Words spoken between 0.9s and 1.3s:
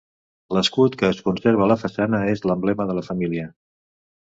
que es